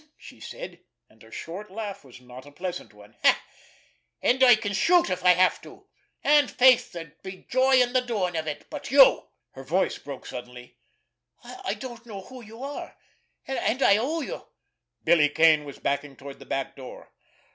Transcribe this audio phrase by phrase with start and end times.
[0.17, 0.79] she said,
[1.11, 3.15] and her short laugh was not a pleasant one.
[4.19, 5.85] "And I can shoot if I have to,
[6.23, 11.75] and, faith, there'd be joy in the doin' of it; but you"—her voice broke suddenly—"I
[11.75, 12.97] don't know who you are,
[13.47, 14.47] and I owe you——"
[15.03, 17.11] Billy Kane was backing toward the rear door.